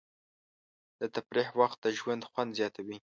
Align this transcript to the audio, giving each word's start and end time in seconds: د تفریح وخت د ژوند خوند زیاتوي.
د 0.99 1.01
تفریح 1.15 1.47
وخت 1.59 1.77
د 1.81 1.85
ژوند 1.99 2.27
خوند 2.29 2.51
زیاتوي. 2.59 2.97